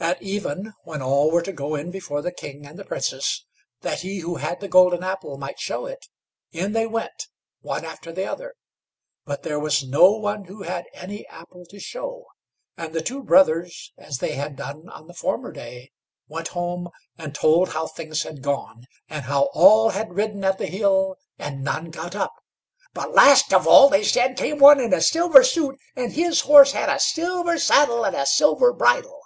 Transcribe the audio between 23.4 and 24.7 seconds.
of all," they said, "came